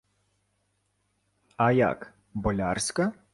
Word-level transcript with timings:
—А 1.67 1.71
як... 1.81 2.13
болярська? 2.33 3.11